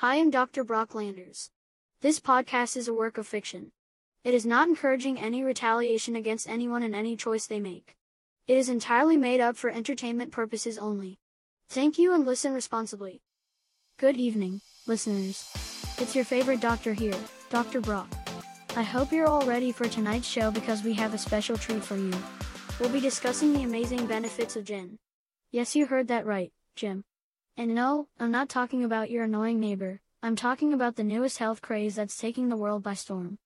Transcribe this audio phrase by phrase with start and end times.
[0.00, 0.62] Hi, I'm Dr.
[0.62, 1.50] Brock Landers.
[2.02, 3.72] This podcast is a work of fiction.
[4.22, 7.96] It is not encouraging any retaliation against anyone in any choice they make.
[8.46, 11.18] It is entirely made up for entertainment purposes only.
[11.68, 13.22] Thank you and listen responsibly.
[13.98, 15.50] Good evening, listeners.
[15.98, 17.18] It's your favorite doctor here,
[17.50, 17.80] Dr.
[17.80, 18.06] Brock.
[18.76, 21.96] I hope you're all ready for tonight's show because we have a special treat for
[21.96, 22.14] you.
[22.78, 25.00] We'll be discussing the amazing benefits of gin.
[25.50, 27.02] Yes, you heard that right, Jim.
[27.58, 31.60] And no, I'm not talking about your annoying neighbor, I'm talking about the newest health
[31.60, 33.36] craze that's taking the world by storm.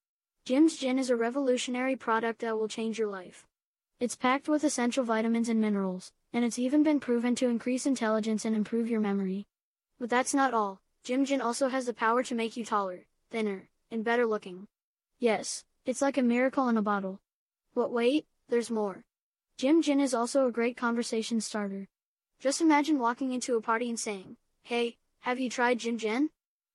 [0.44, 3.46] Jim's Gin is a revolutionary product that will change your life.
[4.00, 8.44] It's packed with essential vitamins and minerals, and it's even been proven to increase intelligence
[8.44, 9.46] and improve your memory.
[9.98, 10.82] But that's not all.
[11.04, 14.66] Jim Gin also has the power to make you taller, thinner, and better looking.
[15.20, 17.18] Yes, it's like a miracle in a bottle.
[17.74, 19.04] But wait, there's more.
[19.56, 21.88] Jim Gin is also a great conversation starter.
[22.42, 26.30] Just imagine walking into a party and saying, Hey, have you tried Jim Gin?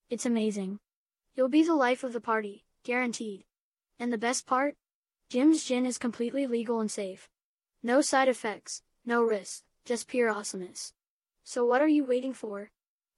[0.10, 0.80] It's amazing.
[1.36, 3.44] You'll be the life of the party, guaranteed.
[4.00, 4.78] And the best part?
[5.28, 7.28] Jim's Gin is completely legal and safe.
[7.84, 10.94] No side effects, no risks, just pure awesomeness.
[11.44, 12.72] So what are you waiting for?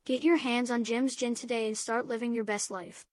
[0.04, 3.06] Get your hands on Jim's Gin today and start living your best life.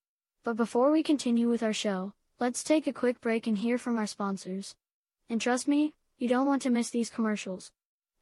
[0.44, 3.98] But before we continue with our show, let's take a quick break and hear from
[3.98, 4.74] our sponsors.
[5.28, 7.70] And trust me, you don't want to miss these commercials.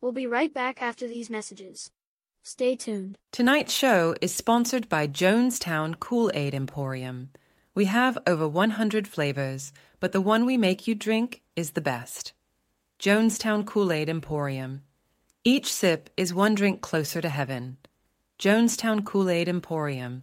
[0.05, 1.91] We'll be right back after these messages.
[2.43, 3.17] Stay tuned.
[3.33, 7.31] Tonight's show is sponsored by Jonestown Kool Aid Emporium.
[7.75, 12.35] We have over 100 flavors, but the one we make you drink is the best.
[12.99, 14.83] Jonestown Kool Aid Emporium.
[15.43, 17.79] Each sip is one drink closer to heaven.
[18.39, 20.23] Jonestown Kool Aid Emporium.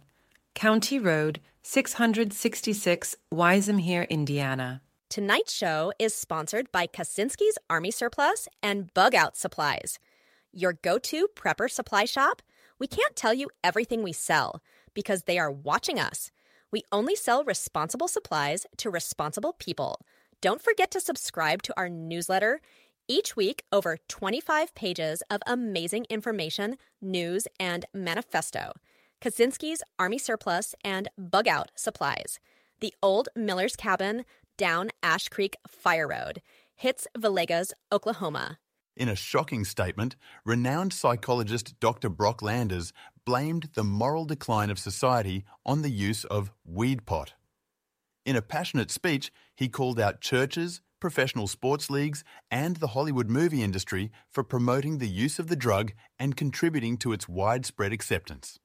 [0.54, 4.80] County Road, 666, Wyzemere, Indiana.
[5.12, 9.98] Tonight's show is sponsored by Kaczynski's Army Surplus and Bug Out Supplies.
[10.54, 12.40] Your go to prepper supply shop?
[12.78, 14.62] We can't tell you everything we sell
[14.94, 16.30] because they are watching us.
[16.70, 20.00] We only sell responsible supplies to responsible people.
[20.40, 22.62] Don't forget to subscribe to our newsletter.
[23.06, 28.72] Each week, over 25 pages of amazing information, news, and manifesto.
[29.20, 32.38] Kaczynski's Army Surplus and Bug Out Supplies.
[32.82, 34.24] The Old Miller's Cabin,
[34.62, 36.40] down Ash Creek Fire Road,
[36.76, 38.58] hits Villegas, Oklahoma.
[38.96, 40.14] In a shocking statement,
[40.44, 42.08] renowned psychologist Dr.
[42.08, 42.92] Brock Landers
[43.26, 47.32] blamed the moral decline of society on the use of weed pot.
[48.24, 53.64] In a passionate speech, he called out churches, professional sports leagues, and the Hollywood movie
[53.64, 55.90] industry for promoting the use of the drug
[56.20, 58.60] and contributing to its widespread acceptance.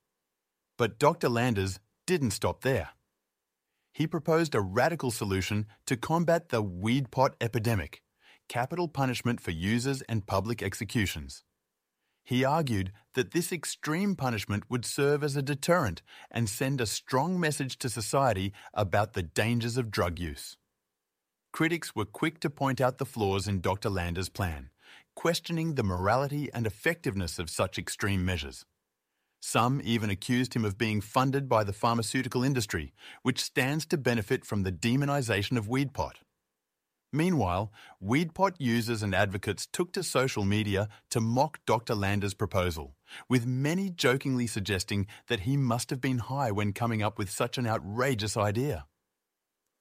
[0.78, 1.28] But Dr.
[1.28, 2.90] Landers didn't stop there
[3.97, 8.03] he proposed a radical solution to combat the weed pot epidemic
[8.47, 11.44] capital punishment for users and public executions.
[12.24, 17.40] He argued that this extreme punishment would serve as a deterrent and send a strong
[17.40, 20.57] message to society about the dangers of drug use.
[21.52, 23.90] Critics were quick to point out the flaws in Dr.
[23.90, 24.69] Landers' plan,
[25.16, 28.63] questioning the morality and effectiveness of such extreme measures.
[29.50, 34.44] Some even accused him of being funded by the pharmaceutical industry, which stands to benefit
[34.44, 36.19] from the demonization of weed pot.
[37.13, 37.72] Meanwhile,
[38.02, 41.96] weed pot users and advocates took to social media to mock Dr.
[41.96, 42.97] Landers' proposal,
[43.30, 47.57] with many jokingly suggesting that he must have been high when coming up with such
[47.57, 48.86] an outrageous idea.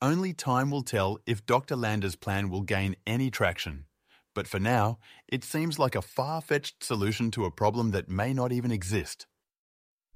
[0.01, 1.75] Only time will tell if Dr.
[1.75, 3.87] Landers' plan will gain any traction.
[4.33, 8.33] But for now, it seems like a far fetched solution to a problem that may
[8.33, 9.27] not even exist.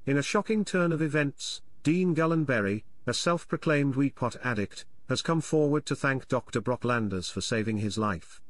[0.06, 5.84] In a shocking turn of events, Dean Gullenberry, a self-proclaimed weedpot addict, has come forward
[5.86, 6.62] to thank Dr.
[6.62, 8.40] Brock Landers for saving his life.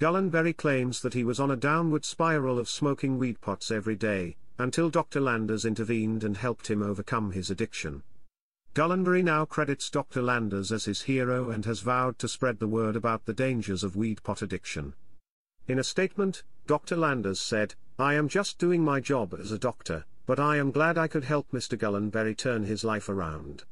[0.00, 4.36] Gullenberry claims that he was on a downward spiral of smoking weed pots every day,
[4.58, 5.20] until Dr.
[5.20, 8.02] Landers intervened and helped him overcome his addiction.
[8.74, 10.22] Gullenberry now credits Dr.
[10.22, 13.94] Landers as his hero and has vowed to spread the word about the dangers of
[13.94, 14.94] weed pot addiction.
[15.68, 16.96] In a statement, Dr.
[16.96, 20.96] Landers said, I am just doing my job as a doctor, but I am glad
[20.96, 21.76] I could help Mr.
[21.76, 23.64] Gullenberry turn his life around.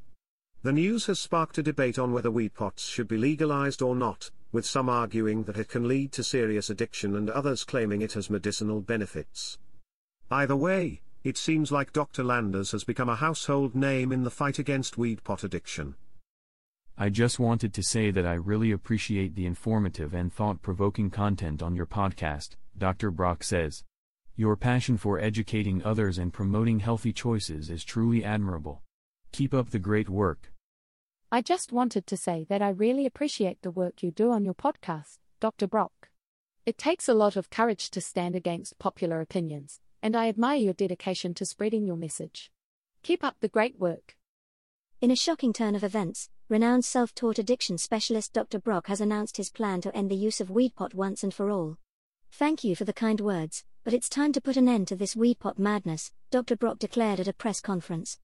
[0.65, 4.33] The news has sparked a debate on whether weed pots should be legalized or not,
[4.51, 8.29] with some arguing that it can lead to serious addiction and others claiming it has
[8.29, 9.57] medicinal benefits.
[10.33, 12.25] Either way, it seems like Dr.
[12.25, 15.95] Landers has become a household name in the fight against weed pot addiction.
[16.99, 21.63] I just wanted to say that I really appreciate the informative and thought provoking content
[21.63, 23.13] on your podcast, Dr.
[23.13, 23.85] Brock says.
[24.41, 28.85] Your passion for educating others and promoting healthy choices is truly admirable.
[29.33, 30.53] Keep up the great work.
[31.33, 34.55] I just wanted to say that I really appreciate the work you do on your
[34.55, 35.67] podcast, Dr.
[35.67, 36.11] Brock.
[36.65, 40.73] It takes a lot of courage to stand against popular opinions, and I admire your
[40.73, 42.53] dedication to spreading your message.
[43.03, 44.17] Keep up the great work.
[45.01, 48.61] In a shocking turn of events, renowned self taught addiction specialist Dr.
[48.61, 51.51] Brock has announced his plan to end the use of weed pot once and for
[51.51, 51.77] all.
[52.33, 55.17] Thank you for the kind words, but it's time to put an end to this
[55.17, 56.57] weed pot madness, Dr.
[56.57, 58.19] Brock declared at a press conference.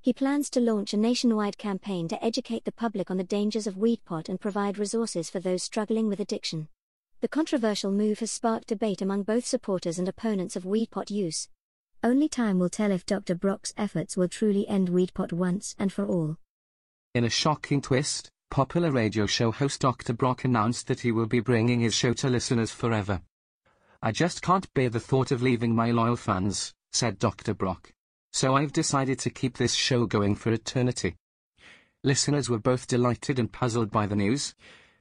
[0.00, 3.76] He plans to launch a nationwide campaign to educate the public on the dangers of
[3.76, 6.68] weed pot and provide resources for those struggling with addiction.
[7.20, 11.48] The controversial move has sparked debate among both supporters and opponents of weed pot use.
[12.02, 13.34] Only time will tell if Dr.
[13.34, 16.38] Brock's efforts will truly end weed pot once and for all.
[17.14, 20.14] In a shocking twist, popular radio show host Dr.
[20.14, 23.20] Brock announced that he will be bringing his show to listeners forever.
[24.02, 27.52] I just can't bear the thought of leaving my loyal fans, said Dr.
[27.52, 27.92] Brock.
[28.32, 31.16] So I've decided to keep this show going for eternity.
[32.02, 34.54] Listeners were both delighted and puzzled by the news,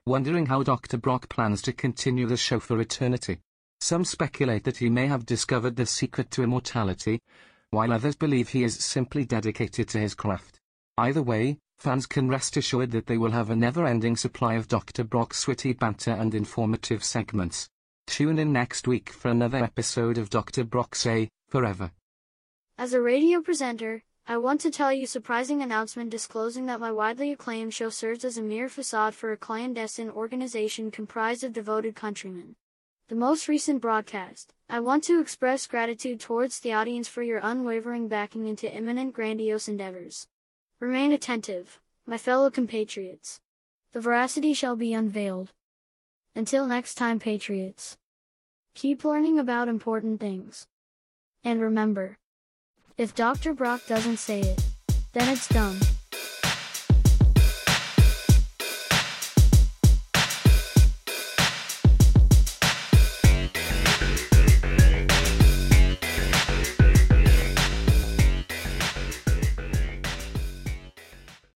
[0.06, 0.98] wondering how Dr.
[0.98, 3.40] Brock plans to continue the show for eternity.
[3.80, 7.22] Some speculate that he may have discovered the secret to immortality,
[7.70, 10.60] while others believe he is simply dedicated to his craft.
[10.98, 15.06] Either way, fans can rest assured that they will have a never-ending supply of Dr.
[15.06, 17.70] Brock's witty banter and informative segments.
[18.10, 20.64] Tune in next week for another episode of Dr.
[20.64, 21.92] Brock Say, Forever.
[22.76, 27.32] As a radio presenter, I want to tell you surprising announcement disclosing that my widely
[27.32, 32.56] acclaimed show serves as a mere facade for a clandestine organization comprised of devoted countrymen
[33.10, 34.54] the most recent broadcast.
[34.70, 39.68] I want to express gratitude towards the audience for your unwavering backing into imminent grandiose
[39.68, 40.28] endeavors.
[40.80, 43.40] Remain attentive, my fellow compatriots.
[43.94, 45.54] The veracity shall be unveiled.
[46.36, 47.98] Until next time, patriots.
[48.76, 50.68] Keep learning about important things.
[51.44, 52.18] And remember,
[52.98, 53.54] if Dr.
[53.54, 54.64] Brock doesn't say it,
[55.14, 55.78] then it's done.